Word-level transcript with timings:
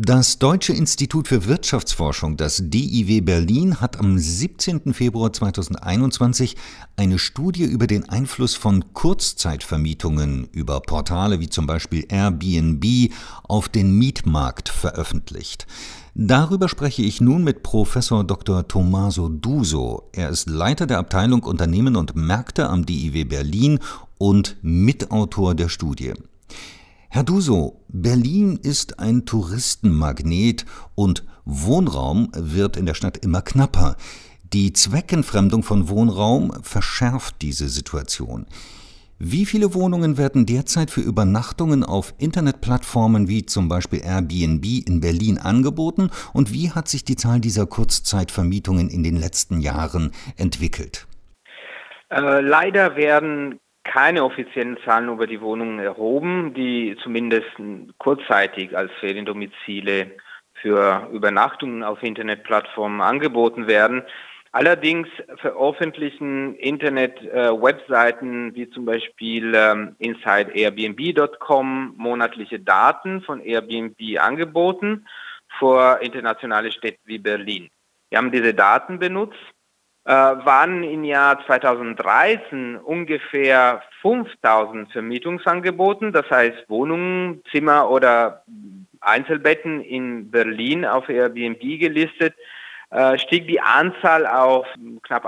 Das 0.00 0.38
Deutsche 0.38 0.72
Institut 0.72 1.26
für 1.26 1.46
Wirtschaftsforschung, 1.46 2.36
das 2.36 2.62
DIW 2.64 3.20
Berlin, 3.20 3.80
hat 3.80 3.98
am 3.98 4.16
17. 4.16 4.94
Februar 4.94 5.32
2021 5.32 6.56
eine 6.94 7.18
Studie 7.18 7.64
über 7.64 7.88
den 7.88 8.08
Einfluss 8.08 8.54
von 8.54 8.92
Kurzzeitvermietungen 8.92 10.50
über 10.52 10.78
Portale 10.82 11.40
wie 11.40 11.48
zum 11.48 11.66
Beispiel 11.66 12.06
Airbnb 12.08 13.12
auf 13.42 13.68
den 13.68 13.98
Mietmarkt 13.98 14.68
veröffentlicht. 14.68 15.66
Darüber 16.14 16.68
spreche 16.68 17.02
ich 17.02 17.20
nun 17.20 17.42
mit 17.42 17.64
Professor 17.64 18.22
Dr. 18.22 18.68
Tommaso 18.68 19.28
Duso. 19.28 20.08
Er 20.12 20.28
ist 20.28 20.48
Leiter 20.48 20.86
der 20.86 20.98
Abteilung 20.98 21.42
Unternehmen 21.42 21.96
und 21.96 22.14
Märkte 22.14 22.68
am 22.68 22.86
DIW 22.86 23.24
Berlin 23.24 23.80
und 24.16 24.58
Mitautor 24.62 25.56
der 25.56 25.68
Studie. 25.68 26.12
Herr 27.18 27.24
Duso, 27.24 27.84
Berlin 27.88 28.60
ist 28.62 29.00
ein 29.00 29.26
Touristenmagnet 29.26 30.64
und 30.94 31.24
Wohnraum 31.44 32.30
wird 32.32 32.76
in 32.76 32.86
der 32.86 32.94
Stadt 32.94 33.16
immer 33.16 33.42
knapper. 33.42 33.96
Die 34.52 34.72
Zweckentfremdung 34.72 35.64
von 35.64 35.88
Wohnraum 35.88 36.52
verschärft 36.62 37.42
diese 37.42 37.68
Situation. 37.68 38.46
Wie 39.18 39.46
viele 39.46 39.74
Wohnungen 39.74 40.16
werden 40.16 40.46
derzeit 40.46 40.92
für 40.92 41.00
Übernachtungen 41.00 41.82
auf 41.82 42.14
Internetplattformen 42.18 43.26
wie 43.26 43.44
zum 43.44 43.68
Beispiel 43.68 44.00
Airbnb 44.04 44.64
in 44.86 45.00
Berlin 45.00 45.38
angeboten 45.38 46.10
und 46.32 46.52
wie 46.52 46.70
hat 46.70 46.86
sich 46.86 47.04
die 47.04 47.16
Zahl 47.16 47.40
dieser 47.40 47.66
Kurzzeitvermietungen 47.66 48.88
in 48.88 49.02
den 49.02 49.16
letzten 49.16 49.58
Jahren 49.58 50.12
entwickelt? 50.36 51.08
Äh, 52.10 52.42
leider 52.42 52.94
werden 52.94 53.58
keine 53.88 54.22
offiziellen 54.22 54.76
Zahlen 54.84 55.08
über 55.08 55.26
die 55.26 55.40
Wohnungen 55.40 55.78
erhoben, 55.78 56.52
die 56.54 56.96
zumindest 57.02 57.48
kurzzeitig 57.96 58.76
als 58.76 58.92
Feriendomizile 59.00 60.12
für 60.60 61.08
Übernachtungen 61.12 61.82
auf 61.82 62.02
Internetplattformen 62.02 63.00
angeboten 63.00 63.66
werden. 63.66 64.02
Allerdings 64.52 65.08
veröffentlichen 65.36 66.54
Internet-Webseiten 66.56 68.50
äh, 68.50 68.54
wie 68.54 68.70
zum 68.70 68.84
Beispiel 68.84 69.54
ähm, 69.54 69.94
InsideAirbnb.com 69.98 71.94
monatliche 71.96 72.58
Daten 72.58 73.22
von 73.22 73.40
Airbnb-Angeboten 73.40 75.06
für 75.58 76.00
internationale 76.02 76.72
Städte 76.72 76.98
wie 77.04 77.18
Berlin. 77.18 77.68
Wir 78.08 78.18
haben 78.18 78.32
diese 78.32 78.54
Daten 78.54 78.98
benutzt 78.98 79.36
waren 80.12 80.84
im 80.84 81.04
Jahr 81.04 81.44
2013 81.44 82.76
ungefähr 82.76 83.82
5000 84.00 84.90
Vermietungsangeboten, 84.92 86.12
das 86.12 86.30
heißt 86.30 86.68
Wohnungen, 86.68 87.42
Zimmer 87.50 87.90
oder 87.90 88.42
Einzelbetten 89.00 89.80
in 89.80 90.30
Berlin 90.30 90.84
auf 90.84 91.08
Airbnb 91.08 91.60
gelistet, 91.60 92.34
äh, 92.90 93.18
stieg 93.18 93.46
die 93.48 93.60
Anzahl 93.60 94.26
auf 94.26 94.66
knapp 95.02 95.26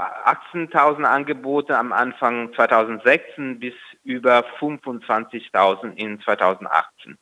18.000 0.55 1.05
Angebote 1.05 1.77
am 1.77 1.93
Anfang 1.93 2.53
2016 2.55 3.61
bis 3.61 3.75
über 4.03 4.45
25.000 4.59 5.93
in 5.97 6.21
2018. 6.23 7.19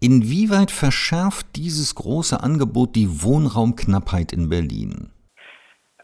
Inwieweit 0.00 0.70
verschärft 0.70 1.46
dieses 1.56 1.94
große 1.94 2.42
Angebot 2.42 2.94
die 2.94 3.22
Wohnraumknappheit 3.22 4.32
in 4.32 4.48
Berlin? 4.48 5.10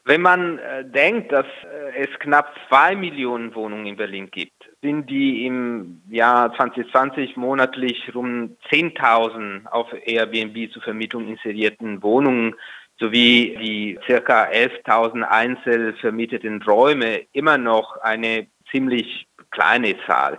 Wenn 0.07 0.21
man 0.21 0.59
äh, 0.59 0.85
denkt, 0.85 1.33
dass 1.33 1.47
äh, 1.47 2.05
es 2.05 2.19
knapp 2.19 2.55
zwei 2.69 2.95
Millionen 2.95 3.55
Wohnungen 3.55 3.87
in 3.87 3.97
Berlin 3.97 4.31
gibt, 4.31 4.53
sind 4.83 5.09
die 5.09 5.47
im 5.47 6.03
Jahr 6.11 6.55
2020 6.55 7.37
monatlich 7.37 8.15
rund 8.15 8.59
10.000 8.71 9.67
auf 9.67 9.89
Airbnb 10.05 10.71
zur 10.73 10.83
Vermietung 10.83 11.27
inserierten 11.27 12.03
Wohnungen 12.03 12.55
sowie 13.01 13.57
die 13.61 13.99
circa 14.07 14.45
11.000 14.45 15.23
einzeln 15.23 15.97
vermieteten 15.97 16.63
Räume 16.63 17.23
immer 17.33 17.57
noch 17.57 17.97
eine 18.03 18.47
ziemlich 18.71 19.27
kleine 19.51 19.97
Zahl. 20.07 20.39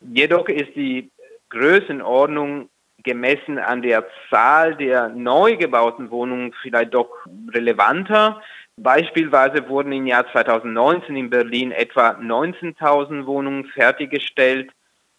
Jedoch 0.00 0.48
ist 0.48 0.74
die 0.74 1.10
Größenordnung 1.50 2.68
gemessen 3.04 3.58
an 3.58 3.82
der 3.82 4.06
Zahl 4.28 4.74
der 4.76 5.08
neu 5.10 5.56
gebauten 5.56 6.10
Wohnungen 6.10 6.52
vielleicht 6.62 6.94
doch 6.94 7.10
relevanter. 7.52 8.42
Beispielsweise 8.76 9.68
wurden 9.68 9.92
im 9.92 10.06
Jahr 10.06 10.30
2019 10.32 11.16
in 11.16 11.30
Berlin 11.30 11.70
etwa 11.70 12.10
19.000 12.10 13.26
Wohnungen 13.26 13.66
fertiggestellt 13.66 14.70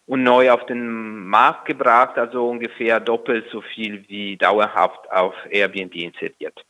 und 0.06 0.22
neu 0.22 0.50
auf 0.50 0.66
den 0.66 1.26
Markt 1.26 1.66
gebracht, 1.66 2.16
also 2.18 2.48
ungefähr 2.48 3.00
doppelt 3.00 3.46
so 3.50 3.60
viel 3.60 4.04
wie 4.08 4.36
dauerhaft 4.36 5.10
auf 5.10 5.34
Airbnb 5.50 5.94
inseriert. 5.94 6.64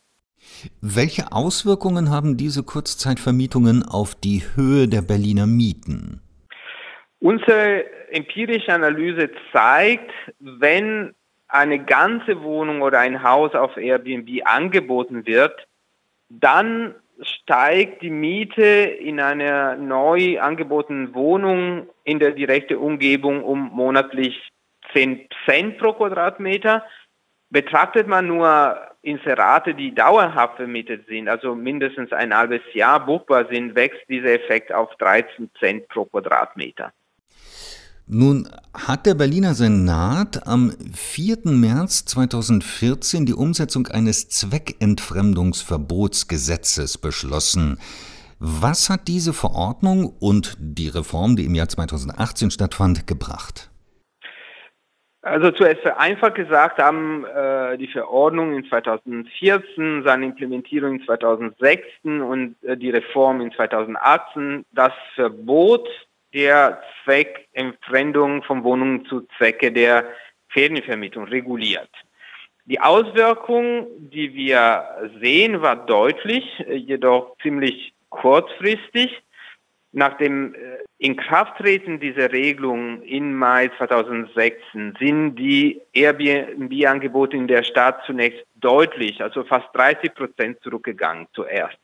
Welche 0.81 1.31
Auswirkungen 1.31 2.09
haben 2.09 2.37
diese 2.37 2.63
Kurzzeitvermietungen 2.63 3.83
auf 3.83 4.15
die 4.15 4.43
Höhe 4.55 4.87
der 4.87 5.01
Berliner 5.01 5.47
Mieten? 5.47 6.21
Unsere 7.19 7.85
empirische 8.11 8.73
Analyse 8.73 9.29
zeigt, 9.51 10.11
wenn 10.39 11.13
eine 11.47 11.83
ganze 11.83 12.41
Wohnung 12.41 12.81
oder 12.81 12.99
ein 12.99 13.23
Haus 13.23 13.53
auf 13.55 13.77
Airbnb 13.77 14.45
angeboten 14.45 15.25
wird, 15.25 15.67
dann 16.29 16.95
steigt 17.21 18.01
die 18.01 18.09
Miete 18.09 18.63
in 18.63 19.19
einer 19.19 19.75
neu 19.75 20.39
angebotenen 20.39 21.15
Wohnung 21.15 21.89
in 22.03 22.19
der 22.19 22.31
direkten 22.31 22.77
Umgebung 22.77 23.43
um 23.43 23.71
monatlich 23.73 24.51
10 24.93 25.27
Cent 25.45 25.77
pro 25.79 25.93
Quadratmeter. 25.93 26.85
Betrachtet 27.49 28.07
man 28.07 28.27
nur 28.27 28.77
Inserate, 29.01 29.73
die 29.73 29.95
dauerhaft 29.95 30.57
vermietet 30.57 31.07
sind, 31.07 31.29
also 31.29 31.55
mindestens 31.55 32.11
ein 32.11 32.35
halbes 32.35 32.61
Jahr 32.73 33.05
buchbar 33.05 33.47
sind, 33.49 33.73
wächst 33.73 34.07
dieser 34.09 34.33
Effekt 34.33 34.73
auf 34.73 34.93
13 34.97 35.49
Cent 35.59 35.87
pro 35.87 36.05
Quadratmeter. 36.05 36.91
Nun 38.09 38.47
hat 38.73 39.05
der 39.05 39.15
Berliner 39.15 39.53
Senat 39.53 40.47
am 40.47 40.71
4. 40.93 41.39
März 41.43 42.05
2014 42.05 43.25
die 43.25 43.33
Umsetzung 43.33 43.87
eines 43.87 44.29
Zweckentfremdungsverbotsgesetzes 44.29 46.99
beschlossen. 46.99 47.77
Was 48.39 48.89
hat 48.89 49.09
diese 49.09 49.33
Verordnung 49.33 50.15
und 50.21 50.55
die 50.57 50.87
Reform, 50.87 51.35
die 51.35 51.43
im 51.43 51.55
Jahr 51.55 51.67
2018 51.67 52.49
stattfand, 52.49 53.07
gebracht? 53.07 53.69
Also 55.21 55.51
zuerst 55.51 55.81
vereinfacht 55.81 56.35
gesagt 56.35 56.81
haben 56.81 57.25
äh, 57.25 57.77
die 57.77 57.87
Verordnung 57.87 58.55
in 58.55 58.63
2014, 58.63 60.03
seine 60.05 60.27
Implementierung 60.27 60.99
in 60.99 61.03
2016 61.03 62.21
und 62.21 62.55
äh, 62.63 62.77
die 62.77 62.91
Reform 62.91 63.41
in 63.41 63.51
2018 63.51 64.63
das 64.71 64.93
Verbot 65.15 65.89
der 66.33 66.81
Zweckentfremdung 67.03 68.43
von 68.43 68.63
Wohnungen 68.63 69.05
zu 69.05 69.27
Zwecke 69.37 69.71
der 69.71 70.05
Ferienvermietung 70.49 71.25
reguliert. 71.25 71.89
Die 72.65 72.81
Auswirkung, 72.81 73.87
die 73.97 74.33
wir 74.33 75.11
sehen, 75.21 75.61
war 75.61 75.85
deutlich, 75.85 76.43
jedoch 76.67 77.37
ziemlich 77.41 77.93
kurzfristig. 78.09 79.21
Nach 79.93 80.17
dem 80.17 80.53
äh, 80.53 80.57
Inkrafttreten 80.97 81.99
dieser 81.99 82.31
Regelung 82.31 83.01
im 83.03 83.35
Mai 83.35 83.69
2016 83.77 84.97
sind 84.99 85.35
die 85.37 85.81
Airbnb-Angebote 85.93 87.37
in 87.37 87.47
der 87.47 87.63
Stadt 87.63 88.01
zunächst 88.05 88.45
deutlich, 88.55 89.21
also 89.23 89.45
fast 89.45 89.67
30 89.73 90.13
Prozent 90.13 90.59
zurückgegangen 90.61 91.27
zuerst. 91.33 91.79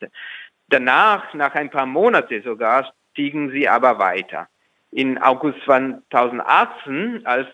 Danach, 0.68 1.32
nach 1.32 1.54
ein 1.54 1.70
paar 1.70 1.86
Monaten 1.86 2.42
sogar, 2.42 2.92
stiegen 3.14 3.50
sie 3.52 3.68
aber 3.68 3.98
weiter. 4.00 4.48
In 4.90 5.18
August 5.18 5.58
2018, 5.64 7.22
als 7.24 7.46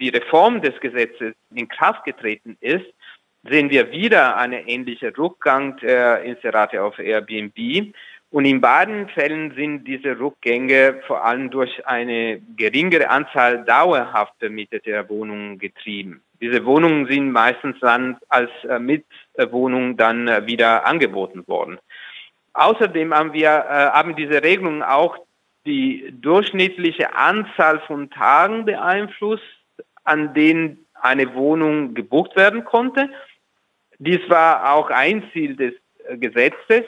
die 0.00 0.10
Reform 0.10 0.62
des 0.62 0.78
Gesetzes 0.80 1.34
in 1.52 1.68
Kraft 1.68 2.04
getreten 2.04 2.56
ist, 2.60 2.86
sehen 3.42 3.68
wir 3.70 3.90
wieder 3.90 4.36
einen 4.36 4.66
ähnlichen 4.66 5.14
Rückgang 5.14 5.76
der 5.78 6.22
Inserate 6.22 6.82
auf 6.82 6.98
Airbnb. 6.98 7.92
Und 8.30 8.44
in 8.44 8.60
beiden 8.60 9.08
Fällen 9.08 9.54
sind 9.54 9.84
diese 9.84 10.18
Rückgänge 10.20 11.00
vor 11.06 11.24
allem 11.24 11.50
durch 11.50 11.86
eine 11.86 12.40
geringere 12.56 13.08
Anzahl 13.08 13.64
dauerhaft 13.64 14.34
vermieteter 14.38 15.08
Wohnungen 15.08 15.58
getrieben. 15.58 16.22
Diese 16.40 16.64
Wohnungen 16.64 17.06
sind 17.06 17.32
meistens 17.32 17.76
dann 17.80 18.18
als 18.28 18.50
äh, 18.68 18.78
Mitwohnung 18.78 19.96
dann 19.96 20.28
äh, 20.28 20.46
wieder 20.46 20.86
angeboten 20.86 21.42
worden. 21.48 21.78
Außerdem 22.58 23.14
haben 23.14 23.32
wir 23.32 23.48
äh, 23.48 23.90
haben 23.90 24.16
diese 24.16 24.42
Regelungen 24.42 24.82
auch 24.82 25.16
die 25.64 26.12
durchschnittliche 26.20 27.14
Anzahl 27.14 27.78
von 27.86 28.10
Tagen 28.10 28.64
beeinflusst, 28.64 29.44
an 30.02 30.34
denen 30.34 30.84
eine 30.94 31.32
Wohnung 31.34 31.94
gebucht 31.94 32.34
werden 32.34 32.64
konnte. 32.64 33.10
Dies 34.00 34.28
war 34.28 34.72
auch 34.72 34.90
ein 34.90 35.22
Ziel 35.32 35.54
des 35.54 35.74
äh, 36.08 36.16
Gesetzes 36.16 36.82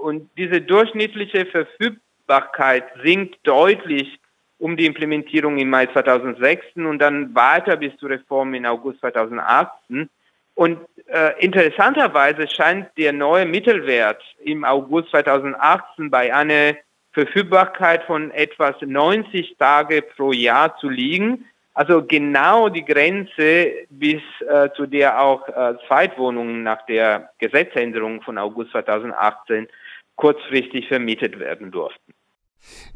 und 0.00 0.30
diese 0.36 0.60
durchschnittliche 0.60 1.46
Verfügbarkeit 1.46 2.84
sinkt 3.02 3.38
deutlich 3.42 4.20
um 4.58 4.76
die 4.76 4.86
Implementierung 4.86 5.58
im 5.58 5.70
Mai 5.70 5.86
2006 5.86 6.66
und 6.76 7.00
dann 7.00 7.34
weiter 7.34 7.76
bis 7.76 7.96
zur 7.96 8.10
Reform 8.10 8.54
in 8.54 8.64
August 8.64 9.00
2018. 9.00 10.08
Und 10.54 10.78
äh, 11.08 11.32
interessanterweise 11.38 12.48
scheint 12.48 12.88
der 12.96 13.12
neue 13.12 13.46
Mittelwert 13.46 14.22
im 14.42 14.64
August 14.64 15.10
2018 15.10 16.10
bei 16.10 16.34
einer 16.34 16.76
Verfügbarkeit 17.12 18.04
von 18.04 18.30
etwas 18.32 18.74
90 18.80 19.56
Tage 19.58 20.02
pro 20.02 20.32
Jahr 20.32 20.76
zu 20.78 20.88
liegen. 20.88 21.46
Also 21.74 22.04
genau 22.04 22.68
die 22.68 22.84
Grenze, 22.84 23.72
bis 23.90 24.22
äh, 24.48 24.70
zu 24.74 24.86
der 24.86 25.20
auch 25.20 25.46
äh, 25.48 25.74
Zweitwohnungen 25.86 26.62
nach 26.62 26.84
der 26.86 27.30
Gesetzänderung 27.38 28.22
von 28.22 28.38
August 28.38 28.72
2018 28.72 29.68
kurzfristig 30.16 30.88
vermietet 30.88 31.38
werden 31.38 31.70
durften. 31.70 32.14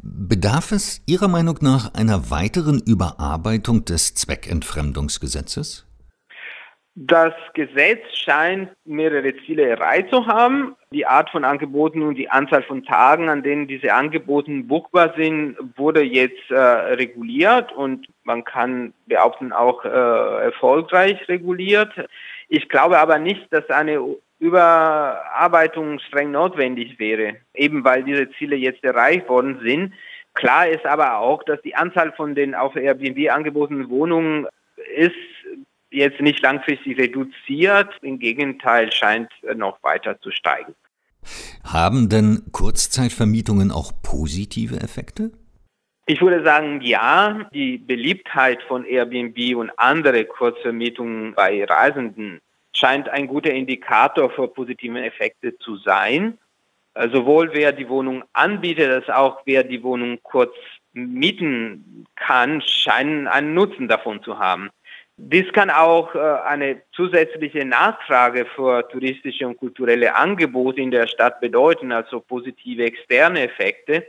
Bedarf 0.02 0.72
es 0.72 1.02
Ihrer 1.06 1.28
Meinung 1.28 1.58
nach 1.60 1.94
einer 1.94 2.30
weiteren 2.30 2.80
Überarbeitung 2.80 3.84
des 3.84 4.14
Zweckentfremdungsgesetzes? 4.14 5.89
Das 6.96 7.32
Gesetz 7.54 8.02
scheint 8.16 8.70
mehrere 8.84 9.34
Ziele 9.46 9.68
erreicht 9.68 10.10
zu 10.10 10.26
haben. 10.26 10.74
Die 10.92 11.06
Art 11.06 11.30
von 11.30 11.44
Angeboten 11.44 12.02
und 12.02 12.16
die 12.16 12.28
Anzahl 12.28 12.64
von 12.64 12.84
Tagen, 12.84 13.28
an 13.28 13.44
denen 13.44 13.68
diese 13.68 13.94
Angebote 13.94 14.50
buchbar 14.64 15.14
sind, 15.16 15.56
wurde 15.76 16.02
jetzt 16.02 16.50
äh, 16.50 16.58
reguliert 16.58 17.72
und 17.72 18.08
man 18.24 18.44
kann 18.44 18.92
behaupten 19.06 19.52
auch 19.52 19.84
äh, 19.84 19.88
erfolgreich 19.88 21.28
reguliert. 21.28 21.92
Ich 22.48 22.68
glaube 22.68 22.98
aber 22.98 23.18
nicht, 23.20 23.46
dass 23.52 23.70
eine 23.70 24.16
Überarbeitung 24.40 26.00
streng 26.00 26.32
notwendig 26.32 26.98
wäre, 26.98 27.36
eben 27.54 27.84
weil 27.84 28.02
diese 28.02 28.30
Ziele 28.32 28.56
jetzt 28.56 28.82
erreicht 28.82 29.28
worden 29.28 29.60
sind. 29.62 29.94
Klar 30.34 30.68
ist 30.68 30.86
aber 30.86 31.18
auch, 31.18 31.44
dass 31.44 31.62
die 31.62 31.76
Anzahl 31.76 32.12
von 32.12 32.34
den 32.34 32.54
auf 32.54 32.74
Airbnb 32.74 33.30
angebotenen 33.30 33.88
Wohnungen 33.90 34.48
ist 34.96 35.14
jetzt 35.90 36.20
nicht 36.20 36.40
langfristig 36.40 36.98
reduziert. 36.98 37.88
Im 38.02 38.18
Gegenteil 38.18 38.92
scheint 38.92 39.30
noch 39.56 39.82
weiter 39.82 40.20
zu 40.20 40.30
steigen. 40.30 40.74
Haben 41.64 42.08
denn 42.08 42.42
Kurzzeitvermietungen 42.52 43.70
auch 43.70 43.92
positive 44.02 44.76
Effekte? 44.80 45.32
Ich 46.06 46.20
würde 46.20 46.42
sagen, 46.42 46.80
ja. 46.80 47.48
Die 47.52 47.78
Beliebtheit 47.78 48.62
von 48.62 48.84
Airbnb 48.84 49.56
und 49.56 49.70
andere 49.78 50.24
Kurzvermietungen 50.24 51.34
bei 51.34 51.64
Reisenden 51.64 52.40
scheint 52.72 53.08
ein 53.08 53.26
guter 53.26 53.52
Indikator 53.52 54.30
für 54.30 54.48
positive 54.48 55.00
Effekte 55.02 55.56
zu 55.58 55.76
sein. 55.76 56.38
Sowohl 57.12 57.50
wer 57.52 57.72
die 57.72 57.88
Wohnung 57.88 58.24
anbietet, 58.32 58.90
als 58.90 59.08
auch 59.08 59.42
wer 59.44 59.62
die 59.62 59.82
Wohnung 59.82 60.18
kurz 60.22 60.52
mieten 60.92 62.06
kann, 62.16 62.60
scheinen 62.62 63.28
einen 63.28 63.54
Nutzen 63.54 63.86
davon 63.86 64.22
zu 64.22 64.38
haben. 64.38 64.70
Dies 65.22 65.52
kann 65.52 65.68
auch 65.68 66.14
äh, 66.14 66.18
eine 66.18 66.80
zusätzliche 66.92 67.62
Nachfrage 67.66 68.46
für 68.46 68.88
touristische 68.88 69.46
und 69.46 69.58
kulturelle 69.58 70.14
Angebote 70.14 70.80
in 70.80 70.90
der 70.90 71.06
Stadt 71.08 71.40
bedeuten, 71.40 71.92
also 71.92 72.20
positive 72.20 72.84
externe 72.84 73.42
Effekte. 73.42 74.06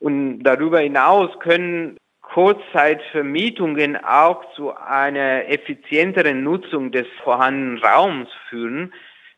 Und 0.00 0.42
darüber 0.42 0.80
hinaus 0.80 1.30
können 1.38 1.96
Kurzzeitvermietungen 2.22 3.96
auch 3.96 4.52
zu 4.54 4.74
einer 4.76 5.48
effizienteren 5.48 6.42
Nutzung 6.42 6.90
des 6.90 7.06
vorhandenen 7.22 7.78
Raums 7.78 8.28
führen, 8.48 8.92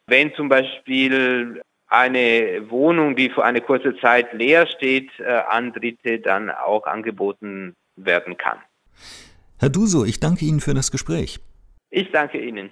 wenn 0.07 0.33
zum 0.35 0.49
Beispiel 0.49 1.61
eine 1.87 2.65
Wohnung, 2.71 3.15
die 3.15 3.29
für 3.29 3.45
eine 3.45 3.61
kurze 3.61 3.95
Zeit 3.99 4.33
leer 4.33 4.67
steht, 4.67 5.11
äh, 5.21 5.25
an 5.27 5.75
Dritte 5.75 6.19
dann 6.21 6.50
auch 6.50 6.87
angeboten 6.87 7.75
werden 7.97 8.39
kann. 8.39 8.59
Herr 9.64 9.70
Duso, 9.70 10.05
ich 10.05 10.20
danke 10.20 10.44
Ihnen 10.44 10.61
für 10.61 10.75
das 10.75 10.90
Gespräch. 10.90 11.40
Ich 11.88 12.11
danke 12.12 12.38
Ihnen. 12.38 12.70